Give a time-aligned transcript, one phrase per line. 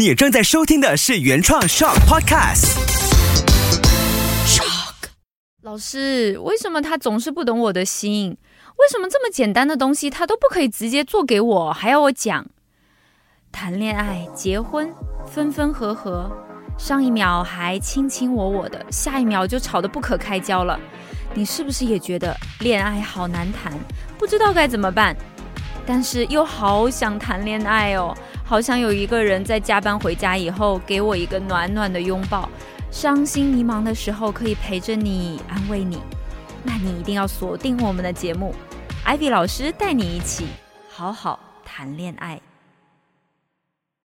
[0.00, 2.74] 你正在收听的是原创 Shock Podcast。
[4.46, 4.94] Shock。
[5.60, 8.34] 老师，为什么他总是不懂我的心？
[8.78, 12.46] 为什么这么简单的东西他都不可以直接做给我，还要我讲？
[13.52, 14.90] 谈恋爱、结婚，
[15.26, 16.30] 分分合合，
[16.78, 20.80] 上一秒还卿卿我我的，下一秒就吵得不可开交了。
[21.34, 23.78] 你是不是也觉得恋爱好难谈，
[24.18, 25.14] 不知道该怎么办？
[25.86, 32.48] 但是又好想谈恋爱哦，好想有一个人在加班回家以后给我一个暖暖的拥抱，
[32.90, 36.00] 伤心迷茫的时候可以陪着你，安慰你。
[36.62, 38.54] 那你一定要锁定我们的节目，
[39.04, 40.46] 艾比老师带你一起
[40.88, 42.40] 好好谈恋爱。